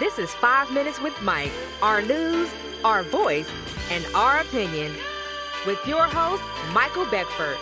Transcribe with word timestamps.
This 0.00 0.18
is 0.18 0.32
Five 0.32 0.72
Minutes 0.72 0.98
with 0.98 1.20
Mike, 1.20 1.52
our 1.82 2.00
news, 2.00 2.48
our 2.84 3.02
voice, 3.02 3.46
and 3.90 4.02
our 4.14 4.40
opinion. 4.40 4.94
With 5.66 5.78
your 5.86 6.04
host, 6.04 6.42
Michael 6.72 7.04
Beckford. 7.04 7.58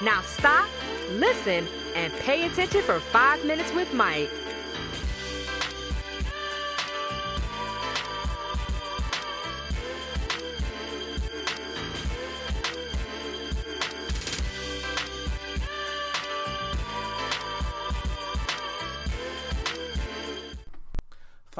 Now 0.00 0.22
stop, 0.22 0.70
listen, 1.10 1.68
and 1.94 2.10
pay 2.14 2.46
attention 2.46 2.80
for 2.80 2.98
Five 2.98 3.44
Minutes 3.44 3.74
with 3.74 3.92
Mike. 3.92 4.30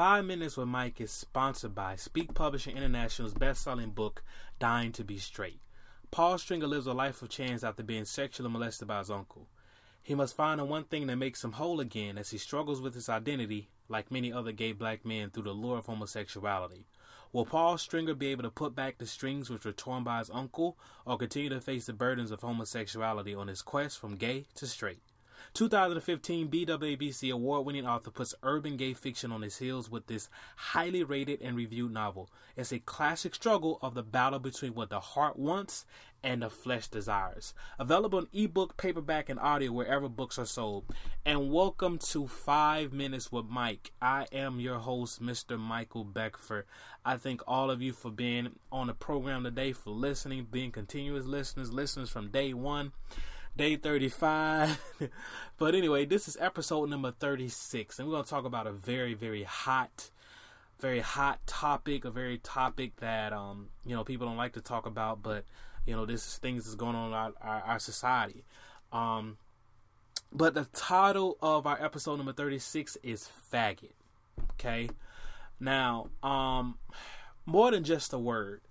Five 0.03 0.25
Minutes 0.25 0.57
with 0.57 0.67
Mike 0.67 0.99
is 0.99 1.11
sponsored 1.11 1.73
by 1.73 1.95
Speak 1.95 2.33
Publishing 2.33 2.75
International's 2.75 3.33
best-selling 3.33 3.91
book, 3.91 4.21
Dying 4.59 4.91
to 4.91 5.03
Be 5.05 5.17
Straight. 5.17 5.61
Paul 6.11 6.37
Stringer 6.37 6.67
lives 6.67 6.87
a 6.87 6.93
life 6.93 7.21
of 7.21 7.29
chance 7.29 7.63
after 7.63 7.83
being 7.83 8.03
sexually 8.03 8.49
molested 8.49 8.89
by 8.89 8.99
his 8.99 9.09
uncle. 9.09 9.47
He 10.01 10.13
must 10.13 10.35
find 10.35 10.59
the 10.59 10.65
one 10.65 10.83
thing 10.83 11.07
that 11.07 11.15
makes 11.15 11.41
him 11.41 11.53
whole 11.53 11.79
again 11.79 12.17
as 12.17 12.31
he 12.31 12.37
struggles 12.37 12.81
with 12.81 12.95
his 12.95 13.07
identity, 13.07 13.69
like 13.87 14.11
many 14.11 14.33
other 14.33 14.51
gay 14.51 14.73
black 14.73 15.05
men, 15.05 15.29
through 15.29 15.43
the 15.43 15.53
lure 15.53 15.77
of 15.77 15.85
homosexuality. 15.85 16.85
Will 17.31 17.45
Paul 17.45 17.77
Stringer 17.77 18.13
be 18.13 18.27
able 18.27 18.43
to 18.43 18.49
put 18.49 18.75
back 18.75 18.97
the 18.97 19.07
strings 19.07 19.49
which 19.49 19.63
were 19.63 19.71
torn 19.71 20.03
by 20.03 20.19
his 20.19 20.29
uncle, 20.33 20.77
or 21.05 21.17
continue 21.17 21.47
to 21.47 21.61
face 21.61 21.85
the 21.85 21.93
burdens 21.93 22.31
of 22.31 22.41
homosexuality 22.41 23.33
on 23.33 23.47
his 23.47 23.61
quest 23.61 23.97
from 23.99 24.17
gay 24.17 24.47
to 24.55 24.67
straight? 24.67 24.99
2015 25.53 26.47
BWABC 26.49 27.31
award 27.31 27.65
winning 27.65 27.85
author 27.85 28.11
puts 28.11 28.35
urban 28.43 28.77
gay 28.77 28.93
fiction 28.93 29.31
on 29.31 29.41
his 29.41 29.57
heels 29.57 29.89
with 29.89 30.07
this 30.07 30.29
highly 30.55 31.03
rated 31.03 31.41
and 31.41 31.55
reviewed 31.55 31.93
novel. 31.93 32.29
It's 32.55 32.71
a 32.71 32.79
classic 32.79 33.35
struggle 33.35 33.79
of 33.81 33.93
the 33.93 34.03
battle 34.03 34.39
between 34.39 34.73
what 34.73 34.89
the 34.89 34.99
heart 34.99 35.37
wants 35.37 35.85
and 36.23 36.41
the 36.41 36.49
flesh 36.49 36.87
desires. 36.87 37.53
Available 37.77 38.19
in 38.19 38.27
ebook, 38.31 38.77
paperback, 38.77 39.29
and 39.29 39.39
audio 39.39 39.71
wherever 39.71 40.07
books 40.07 40.39
are 40.39 40.45
sold. 40.45 40.85
And 41.25 41.51
welcome 41.51 41.97
to 41.99 42.27
Five 42.27 42.93
Minutes 42.93 43.31
with 43.31 43.45
Mike. 43.45 43.91
I 44.01 44.27
am 44.31 44.59
your 44.59 44.79
host, 44.79 45.21
Mr. 45.21 45.59
Michael 45.59 46.05
Beckford. 46.05 46.65
I 47.05 47.17
thank 47.17 47.41
all 47.45 47.69
of 47.69 47.81
you 47.81 47.91
for 47.91 48.09
being 48.09 48.51
on 48.71 48.87
the 48.87 48.93
program 48.93 49.43
today, 49.43 49.73
for 49.73 49.91
listening, 49.91 50.47
being 50.49 50.71
continuous 50.71 51.25
listeners, 51.25 51.73
listeners 51.73 52.09
from 52.09 52.29
day 52.29 52.53
one 52.53 52.93
day 53.55 53.75
35. 53.75 54.79
but 55.57 55.75
anyway, 55.75 56.05
this 56.05 56.27
is 56.27 56.37
episode 56.39 56.89
number 56.89 57.11
36, 57.11 57.99
and 57.99 58.07
we're 58.07 58.13
going 58.13 58.23
to 58.23 58.29
talk 58.29 58.45
about 58.45 58.67
a 58.67 58.71
very, 58.71 59.13
very 59.13 59.43
hot, 59.43 60.09
very 60.79 60.99
hot 60.99 61.45
topic, 61.45 62.05
a 62.05 62.11
very 62.11 62.37
topic 62.39 62.95
that, 62.97 63.33
um, 63.33 63.69
you 63.85 63.95
know, 63.95 64.03
people 64.03 64.27
don't 64.27 64.37
like 64.37 64.53
to 64.53 64.61
talk 64.61 64.85
about, 64.85 65.21
but, 65.21 65.45
you 65.85 65.95
know, 65.95 66.05
this 66.05 66.25
is 66.25 66.37
things 66.37 66.65
that's 66.65 66.75
going 66.75 66.95
on 66.95 67.07
in 67.07 67.13
our, 67.13 67.33
our, 67.41 67.61
our 67.61 67.79
society. 67.79 68.43
Um, 68.91 69.37
but 70.31 70.55
the 70.55 70.65
title 70.73 71.37
of 71.41 71.67
our 71.67 71.81
episode 71.83 72.17
number 72.17 72.33
36 72.33 72.97
is 73.03 73.29
Faggot. 73.51 73.93
Okay. 74.53 74.89
Now, 75.59 76.09
um, 76.23 76.77
more 77.45 77.71
than 77.71 77.83
just 77.83 78.13
a 78.13 78.19
word 78.19 78.61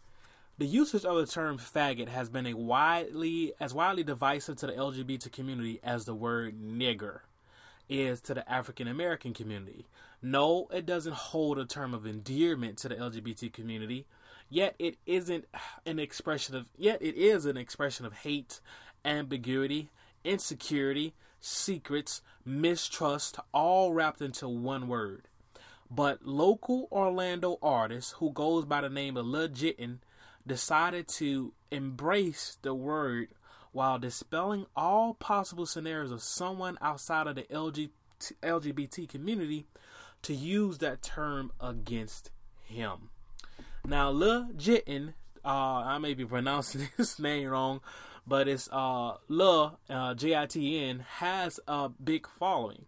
the 0.58 0.66
usage 0.66 1.04
of 1.04 1.16
the 1.16 1.26
term 1.26 1.58
faggot 1.58 2.08
has 2.08 2.28
been 2.28 2.46
a 2.46 2.54
widely 2.54 3.52
as 3.58 3.72
widely 3.72 4.04
divisive 4.04 4.56
to 4.56 4.66
the 4.66 4.72
LGBT 4.72 5.32
community 5.32 5.80
as 5.82 6.04
the 6.04 6.14
word 6.14 6.60
nigger 6.60 7.20
is 7.88 8.20
to 8.22 8.34
the 8.34 8.50
African 8.50 8.86
American 8.86 9.34
community. 9.34 9.86
No, 10.20 10.68
it 10.72 10.86
doesn't 10.86 11.14
hold 11.14 11.58
a 11.58 11.64
term 11.64 11.94
of 11.94 12.06
endearment 12.06 12.78
to 12.78 12.88
the 12.88 12.94
LGBT 12.94 13.52
community, 13.52 14.06
yet 14.48 14.74
it 14.78 14.98
isn't 15.06 15.46
an 15.84 15.98
expression 15.98 16.54
of 16.54 16.68
yet 16.76 17.00
it 17.00 17.16
is 17.16 17.46
an 17.46 17.56
expression 17.56 18.06
of 18.06 18.12
hate, 18.12 18.60
ambiguity, 19.04 19.90
insecurity, 20.22 21.14
secrets, 21.40 22.22
mistrust, 22.44 23.38
all 23.52 23.92
wrapped 23.92 24.20
into 24.20 24.48
one 24.48 24.86
word. 24.86 25.28
But 25.90 26.24
local 26.24 26.88
Orlando 26.90 27.58
artist 27.62 28.14
who 28.18 28.32
goes 28.32 28.64
by 28.64 28.80
the 28.80 28.88
name 28.88 29.16
of 29.16 29.26
Jiten 29.26 29.98
decided 30.46 31.08
to 31.08 31.52
embrace 31.70 32.58
the 32.62 32.74
word 32.74 33.28
while 33.72 33.98
dispelling 33.98 34.66
all 34.76 35.14
possible 35.14 35.66
scenarios 35.66 36.12
of 36.12 36.22
someone 36.22 36.76
outside 36.80 37.26
of 37.26 37.34
the 37.34 37.44
LGBT 37.44 39.08
community 39.08 39.66
to 40.22 40.34
use 40.34 40.78
that 40.78 41.02
term 41.02 41.50
against 41.60 42.30
him. 42.64 43.10
Now, 43.84 44.10
Lil 44.10 44.50
Jiten, 44.56 45.14
uh, 45.44 45.48
I 45.48 45.98
may 45.98 46.14
be 46.14 46.24
pronouncing 46.24 46.88
his 46.96 47.18
name 47.18 47.48
wrong, 47.48 47.80
but 48.26 48.46
it's 48.46 48.68
uh, 48.70 49.16
Lil, 49.28 49.78
uh, 49.90 50.14
J-I-T-N, 50.14 51.04
has 51.16 51.58
a 51.66 51.88
big 51.88 52.28
following. 52.28 52.86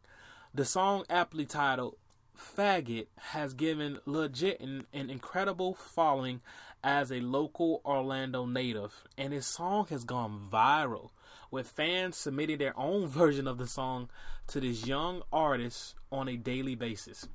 The 0.54 0.64
song 0.64 1.04
aptly 1.10 1.47
titled 1.47 1.97
Faggot 2.36 3.06
has 3.16 3.54
given 3.54 3.98
Lil 4.06 4.28
Jiten 4.28 4.84
an 4.92 5.10
incredible 5.10 5.74
following 5.74 6.40
as 6.82 7.10
a 7.10 7.20
local 7.20 7.80
Orlando 7.84 8.44
native, 8.44 9.04
and 9.16 9.32
his 9.32 9.46
song 9.46 9.86
has 9.90 10.04
gone 10.04 10.48
viral, 10.52 11.10
with 11.50 11.68
fans 11.68 12.16
submitting 12.16 12.58
their 12.58 12.78
own 12.78 13.06
version 13.08 13.46
of 13.46 13.58
the 13.58 13.66
song 13.66 14.08
to 14.48 14.60
this 14.60 14.86
young 14.86 15.22
artist 15.32 15.94
on 16.10 16.28
a 16.28 16.36
daily 16.36 16.74
basis. 16.74 17.26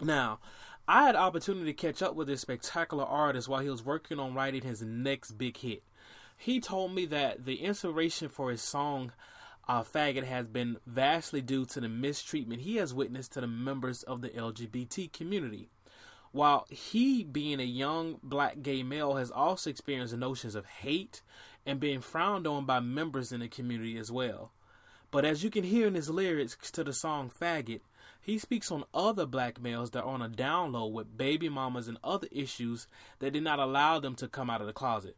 Now, 0.00 0.40
I 0.86 1.04
had 1.06 1.16
opportunity 1.16 1.66
to 1.66 1.72
catch 1.72 2.02
up 2.02 2.14
with 2.14 2.26
this 2.26 2.42
spectacular 2.42 3.04
artist 3.04 3.48
while 3.48 3.60
he 3.60 3.70
was 3.70 3.84
working 3.84 4.18
on 4.18 4.34
writing 4.34 4.62
his 4.62 4.82
next 4.82 5.32
big 5.32 5.56
hit. 5.56 5.82
He 6.36 6.60
told 6.60 6.94
me 6.94 7.06
that 7.06 7.46
the 7.46 7.62
inspiration 7.62 8.28
for 8.28 8.50
his 8.50 8.60
song 8.60 9.12
uh, 9.68 9.82
Faggot 9.82 10.24
has 10.24 10.46
been 10.46 10.76
vastly 10.86 11.40
due 11.40 11.64
to 11.66 11.80
the 11.80 11.88
mistreatment 11.88 12.62
he 12.62 12.76
has 12.76 12.92
witnessed 12.92 13.32
to 13.32 13.40
the 13.40 13.46
members 13.46 14.02
of 14.02 14.20
the 14.20 14.30
LGBT 14.30 15.12
community. 15.12 15.68
While 16.32 16.66
he, 16.68 17.22
being 17.22 17.60
a 17.60 17.64
young 17.64 18.18
black 18.22 18.60
gay 18.62 18.82
male, 18.82 19.14
has 19.14 19.30
also 19.30 19.70
experienced 19.70 20.16
notions 20.16 20.54
of 20.54 20.66
hate 20.66 21.22
and 21.64 21.80
being 21.80 22.00
frowned 22.00 22.46
on 22.46 22.66
by 22.66 22.80
members 22.80 23.32
in 23.32 23.40
the 23.40 23.48
community 23.48 23.96
as 23.96 24.10
well. 24.10 24.50
But 25.10 25.24
as 25.24 25.44
you 25.44 25.50
can 25.50 25.64
hear 25.64 25.86
in 25.86 25.94
his 25.94 26.10
lyrics 26.10 26.70
to 26.72 26.82
the 26.82 26.92
song 26.92 27.30
Faggot, 27.30 27.80
he 28.20 28.38
speaks 28.38 28.72
on 28.72 28.84
other 28.92 29.26
black 29.26 29.60
males 29.60 29.90
that 29.92 30.02
are 30.02 30.08
on 30.08 30.22
a 30.22 30.28
down 30.28 30.72
low 30.72 30.86
with 30.86 31.16
baby 31.16 31.48
mamas 31.48 31.88
and 31.88 31.98
other 32.02 32.26
issues 32.32 32.88
that 33.20 33.32
did 33.32 33.44
not 33.44 33.60
allow 33.60 34.00
them 34.00 34.16
to 34.16 34.26
come 34.26 34.50
out 34.50 34.60
of 34.60 34.66
the 34.66 34.72
closet. 34.72 35.16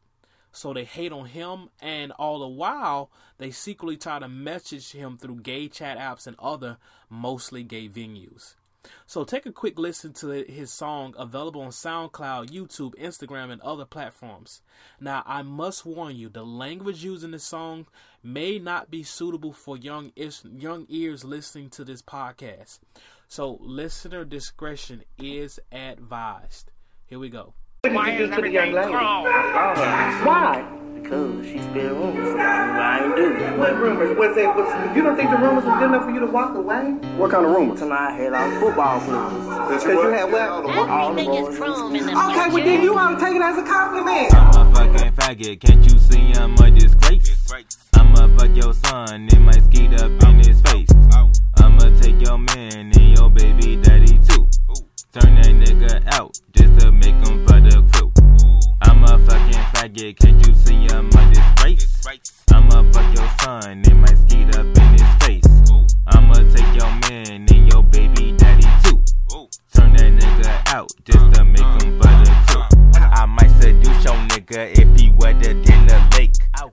So 0.53 0.73
they 0.73 0.85
hate 0.85 1.13
on 1.13 1.27
him, 1.27 1.69
and 1.81 2.13
all 2.13 2.39
the 2.39 2.49
while, 2.49 3.11
they 3.39 3.51
secretly 3.51 3.97
try 3.97 4.19
to 4.19 4.29
message 4.29 4.93
him 4.93 5.19
through 5.19 5.41
gay 5.41 5.69
chat 5.69 5.99
apps 5.99 6.27
and 6.27 6.37
other 6.39 6.79
mostly 7.11 7.63
gay 7.63 7.89
venues. 7.89 8.55
So 9.07 9.25
take 9.25 9.47
a 9.47 9.53
quick 9.53 9.79
listen 9.79 10.13
to 10.15 10.29
his 10.29 10.73
song 10.73 11.15
available 11.19 11.61
on 11.61 11.71
SoundCloud, 11.71 12.51
YouTube, 12.51 12.95
Instagram, 12.95 13.51
and 13.51 13.61
other 13.63 13.85
platforms. 13.85 14.63
Now, 15.01 15.23
I 15.27 15.43
must 15.43 15.85
warn 15.85 16.17
you, 16.17 16.29
the 16.29 16.45
language 16.45 17.05
used 17.05 17.25
in 17.25 17.33
the 17.33 17.39
song 17.39 17.87
may 18.23 18.59
not 18.59 18.91
be 18.91 19.03
suitable 19.03 19.53
for 19.53 19.77
young 19.77 20.13
young 20.17 20.87
ears 20.89 21.25
listening 21.25 21.71
to 21.71 21.85
this 21.85 22.03
podcast. 22.03 22.81
So 23.29 23.59
listener 23.61 24.25
discretion 24.25 25.03
is 25.19 25.59
advised. 25.73 26.71
Here 27.07 27.19
we 27.19 27.29
go. 27.29 27.55
Why 27.83 28.11
is 28.11 28.31
everything 28.31 28.73
Why? 28.73 30.65
Because 31.01 31.47
she 31.47 31.59
spit 31.59 31.93
rumors. 31.93 32.35
I 32.37 33.05
ain't 33.05 33.15
do. 33.15 33.33
What 33.59 33.77
rumors? 33.77 34.17
Was 34.17 34.37
it? 34.37 34.47
Was 34.47 34.97
you 34.97 35.03
don't 35.03 35.17
think 35.17 35.31
the 35.31 35.37
rumors 35.37 35.65
was 35.65 35.79
good 35.79 35.89
enough 35.91 36.05
for 36.05 36.11
you 36.11 36.21
to 36.21 36.27
walk 36.27 36.57
away? 36.57 36.91
What 37.17 37.31
kind 37.31 37.47
of 37.47 37.53
rumors? 37.53 37.79
Tonight 37.79 38.11
I 38.11 38.13
had 38.13 38.33
all 38.35 38.61
football 38.61 39.01
rumors. 39.01 39.85
Because 39.85 40.03
you 40.03 40.09
had 40.11 40.33
what? 40.33 41.11
Everything 41.11 41.35
is 41.47 41.59
chrome 41.59 41.95
in 41.95 42.07
the 42.07 42.13
Okay, 42.13 42.49
well 42.51 42.65
then 42.65 42.83
you 42.83 42.99
ought 42.99 43.19
to 43.19 43.25
take 43.25 43.37
it 43.37 43.43
as 43.43 43.57
a 43.57 43.63
compliment. 43.63 44.35
I'm 44.35 44.67
a 44.67 44.75
fucking 44.75 45.13
faggot, 45.13 45.61
can't 45.61 45.85
you 45.85 45.99
see 45.99 46.33
I'm 46.35 46.55
a 46.55 46.71
disgrace? 46.73 47.26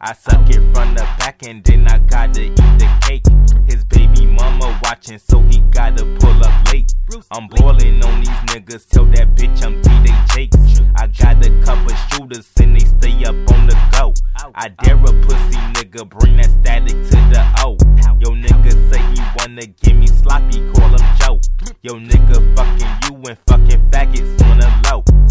I 0.05 0.11
suck 0.11 0.49
it 0.49 0.59
from 0.75 0.95
the 0.95 1.07
back 1.17 1.43
and 1.47 1.63
then 1.63 1.87
I 1.87 1.97
gotta 1.97 2.41
eat 2.41 2.55
the 2.57 2.89
cake. 3.03 3.23
His 3.69 3.85
baby 3.85 4.25
mama 4.25 4.77
watching, 4.83 5.17
so 5.17 5.39
he 5.43 5.59
gotta 5.71 6.03
pull 6.19 6.43
up 6.43 6.73
late. 6.73 6.93
I'm 7.31 7.47
boiling 7.47 8.03
on 8.03 8.19
these 8.19 8.41
niggas, 8.51 8.89
tell 8.89 9.05
that 9.05 9.33
bitch 9.37 9.63
I'm 9.63 9.81
TD 9.81 10.35
Jakes. 10.35 10.81
I 10.97 11.07
got 11.07 11.45
a 11.45 11.49
couple 11.63 11.95
shooters 12.11 12.51
and 12.59 12.75
they 12.75 12.83
stay 12.83 13.23
up 13.23 13.35
on 13.53 13.67
the 13.67 13.79
go. 13.93 14.13
I 14.53 14.67
dare 14.83 14.97
a 14.97 15.13
pussy 15.23 15.57
nigga, 15.71 16.09
bring 16.09 16.35
that 16.35 16.51
static 16.51 16.89
to 16.89 17.17
the 17.31 17.41
O. 17.59 17.77
Yo 18.19 18.35
nigga 18.35 18.73
say 18.91 18.99
he 19.13 19.21
wanna 19.39 19.67
give 19.67 19.95
me 19.95 20.07
sloppy, 20.07 20.59
call 20.73 20.89
him 20.89 21.17
Joe. 21.17 21.39
Yo 21.81 21.93
nigga 21.93 22.55
fucking 22.57 22.91
you 23.03 23.23
and 23.29 23.37
fucking 23.47 23.89
faggots 23.89 24.51
on 24.51 24.57
the 24.57 24.89
low. 24.89 25.22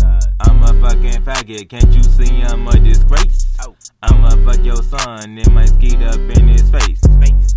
I'm 0.45 0.63
a 0.63 0.73
fucking 0.81 1.23
faggot, 1.23 1.69
can't 1.69 1.93
you 1.93 2.03
see 2.03 2.43
I'm 2.43 2.67
a 2.69 2.73
disgrace? 2.79 3.47
Oh. 3.61 3.75
I'ma 4.03 4.31
fuck 4.45 4.65
your 4.65 4.83
son 4.83 5.39
and 5.39 5.55
might 5.55 5.69
skeet 5.69 6.03
up 6.03 6.19
in 6.19 6.49
his 6.49 6.69
face. 6.71 7.01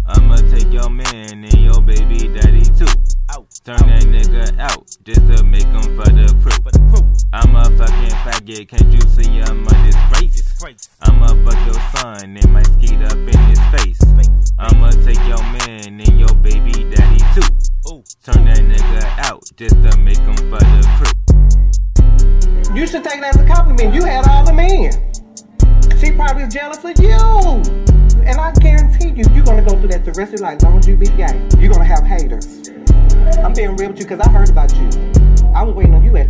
I'ma 0.05 0.35
take 0.35 0.71
your 0.71 0.89
man 0.89 1.43
and 1.43 1.53
your 1.53 1.81
baby 1.81 2.27
daddy 2.27 2.63
too. 2.63 2.85
Oh. 3.35 3.47
Turn 3.63 3.81
that 3.87 4.03
nigga 4.03 4.59
out 4.59 4.85
just 5.03 5.25
to 5.27 5.43
make 5.43 5.65
him 5.65 5.81
for 5.95 6.05
the 6.05 6.35
crew. 6.41 7.03
I'm 7.33 7.55
a 7.55 7.63
fucking 7.63 8.15
faggot, 8.23 8.67
can't 8.67 8.93
you 8.93 9.01
see 9.01 9.41
I'm 9.41 9.65
a 9.65 9.73
disgrace? 9.85 10.55
I'ma 11.01 11.27
fuck 11.43 11.65
your 11.65 11.81
son 11.97 12.37
and 12.37 12.53
might 12.53 12.67
skeet 12.67 13.01
up 13.01 13.17
in 13.17 13.39
his 13.49 13.59
face. 13.73 13.99
I'ma 14.59 14.91
take 14.91 15.19
your 15.27 15.41
man 15.57 15.99
and 15.99 16.19
your 16.19 16.33
baby 16.35 16.71
daddy 16.93 17.23
too. 17.33 18.03
Turn 18.23 18.45
that 18.45 18.59
nigga 18.59 19.25
out 19.29 19.43
just 19.57 19.75
to 19.81 19.97
make 19.97 20.17
him 20.17 20.35
for 20.35 20.59
the 20.59 20.93
crew. 20.97 21.24
You 22.85 22.91
should 22.91 23.03
take 23.03 23.19
that 23.19 23.35
as 23.35 23.41
a 23.41 23.47
compliment. 23.47 23.95
You 23.95 24.03
had 24.03 24.27
all 24.27 24.45
the 24.45 24.53
men. 24.53 24.91
She 25.99 26.11
probably 26.11 26.43
is 26.43 26.53
jealous 26.53 26.85
of 26.85 26.93
you. 27.01 27.17
And 28.21 28.37
I 28.37 28.53
guarantee 28.61 29.09
you, 29.09 29.25
you're 29.33 29.43
gonna 29.43 29.65
go 29.65 29.75
through 29.79 29.87
that 29.87 30.05
the 30.05 30.11
rest 30.11 30.35
of 30.35 30.39
your 30.39 30.49
life. 30.49 30.57
As 30.57 30.63
long 30.65 30.77
as 30.77 30.87
you 30.87 30.95
be 30.95 31.07
gay, 31.07 31.33
you're 31.57 31.73
gonna 31.73 31.83
have 31.83 32.05
haters. 32.05 32.69
I'm 33.41 33.53
being 33.53 33.75
real 33.75 33.89
with 33.89 33.97
you 33.97 34.05
because 34.05 34.19
I 34.19 34.29
heard 34.29 34.51
about 34.51 34.71
you. 34.77 34.85
I 35.55 35.63
was 35.63 35.73
waiting 35.73 35.95
on 35.95 36.03
you 36.03 36.15
at 36.15 36.29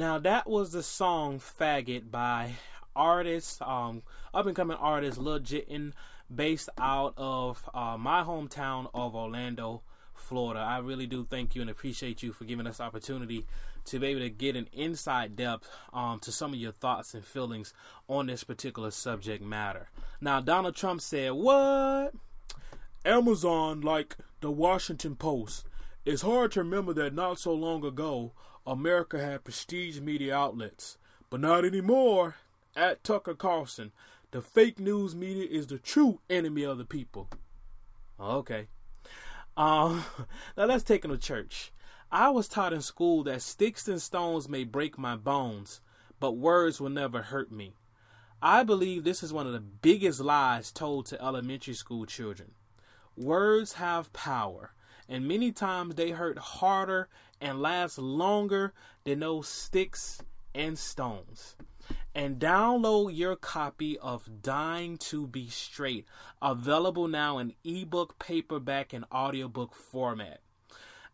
Now 0.00 0.18
that 0.20 0.48
was 0.48 0.72
the 0.72 0.82
song 0.82 1.40
"Faggot" 1.40 2.10
by 2.10 2.54
artist, 2.96 3.60
um, 3.60 4.02
up 4.32 4.46
and 4.46 4.56
coming 4.56 4.78
artist 4.78 5.18
Lil 5.18 5.40
Jiten, 5.40 5.92
based 6.34 6.70
out 6.78 7.12
of 7.18 7.68
uh, 7.74 7.98
my 7.98 8.22
hometown 8.22 8.88
of 8.94 9.14
Orlando, 9.14 9.82
Florida. 10.14 10.60
I 10.60 10.78
really 10.78 11.06
do 11.06 11.26
thank 11.28 11.54
you 11.54 11.60
and 11.60 11.70
appreciate 11.70 12.22
you 12.22 12.32
for 12.32 12.46
giving 12.46 12.66
us 12.66 12.80
opportunity 12.80 13.44
to 13.84 13.98
be 13.98 14.06
able 14.06 14.20
to 14.20 14.30
get 14.30 14.56
an 14.56 14.68
inside 14.72 15.36
depth 15.36 15.68
um, 15.92 16.18
to 16.20 16.32
some 16.32 16.54
of 16.54 16.58
your 16.58 16.72
thoughts 16.72 17.12
and 17.12 17.22
feelings 17.22 17.74
on 18.08 18.28
this 18.28 18.42
particular 18.42 18.90
subject 18.92 19.44
matter. 19.44 19.90
Now, 20.18 20.40
Donald 20.40 20.76
Trump 20.76 21.02
said, 21.02 21.32
"What? 21.32 22.14
Amazon, 23.04 23.82
like 23.82 24.16
the 24.40 24.50
Washington 24.50 25.16
Post. 25.16 25.66
It's 26.06 26.22
hard 26.22 26.52
to 26.52 26.60
remember 26.60 26.94
that 26.94 27.12
not 27.12 27.38
so 27.38 27.52
long 27.52 27.84
ago, 27.84 28.32
America 28.66 29.18
had 29.20 29.44
prestige 29.44 30.00
media 30.00 30.34
outlets, 30.34 30.98
but 31.28 31.40
not 31.40 31.64
anymore. 31.64 32.36
At 32.76 33.02
Tucker 33.02 33.34
Carlson, 33.34 33.92
the 34.30 34.42
fake 34.42 34.78
news 34.78 35.14
media 35.14 35.46
is 35.50 35.66
the 35.66 35.78
true 35.78 36.20
enemy 36.30 36.62
of 36.62 36.78
the 36.78 36.84
people. 36.84 37.28
Okay. 38.20 38.68
Um, 39.56 40.04
now 40.56 40.66
let's 40.66 40.84
take 40.84 41.04
it 41.04 41.08
to 41.08 41.18
church. 41.18 41.72
I 42.12 42.28
was 42.30 42.48
taught 42.48 42.72
in 42.72 42.82
school 42.82 43.22
that 43.24 43.42
sticks 43.42 43.86
and 43.88 44.00
stones 44.00 44.48
may 44.48 44.64
break 44.64 44.98
my 44.98 45.16
bones, 45.16 45.80
but 46.18 46.32
words 46.32 46.80
will 46.80 46.90
never 46.90 47.22
hurt 47.22 47.50
me. 47.50 47.74
I 48.42 48.62
believe 48.62 49.04
this 49.04 49.22
is 49.22 49.32
one 49.32 49.46
of 49.46 49.52
the 49.52 49.60
biggest 49.60 50.20
lies 50.20 50.72
told 50.72 51.06
to 51.06 51.22
elementary 51.22 51.74
school 51.74 52.06
children. 52.06 52.52
Words 53.16 53.74
have 53.74 54.12
power, 54.12 54.72
and 55.10 55.28
many 55.28 55.52
times 55.52 55.96
they 55.96 56.10
hurt 56.10 56.38
harder 56.38 57.08
and 57.40 57.60
last 57.60 57.98
longer 57.98 58.72
than 59.04 59.20
those 59.20 59.48
sticks 59.48 60.22
and 60.54 60.78
stones. 60.78 61.56
And 62.14 62.38
download 62.38 63.16
your 63.16 63.34
copy 63.34 63.98
of 63.98 64.42
Dying 64.42 64.96
to 64.98 65.26
Be 65.26 65.48
Straight, 65.48 66.06
available 66.40 67.08
now 67.08 67.38
in 67.38 67.54
ebook, 67.64 68.20
paperback, 68.20 68.92
and 68.92 69.04
audiobook 69.12 69.74
format. 69.74 70.40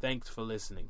Thanks 0.01 0.31
for 0.31 0.41
listening. 0.41 0.89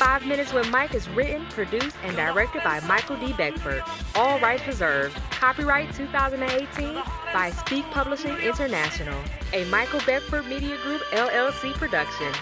Five 0.00 0.24
Minutes 0.24 0.54
with 0.54 0.70
Mike 0.70 0.94
is 0.94 1.06
written, 1.10 1.44
produced, 1.50 1.94
and 2.04 2.16
directed 2.16 2.62
by 2.64 2.80
Michael 2.80 3.18
D. 3.18 3.34
Beckford. 3.34 3.82
All 4.14 4.40
rights 4.40 4.66
reserved. 4.66 5.14
Copyright 5.30 5.92
2018 5.92 7.02
by 7.34 7.50
Speak 7.50 7.84
Publishing 7.90 8.34
International, 8.38 9.18
a 9.52 9.66
Michael 9.66 10.00
Beckford 10.06 10.46
Media 10.46 10.78
Group 10.78 11.02
LLC 11.12 11.74
production. 11.74 12.32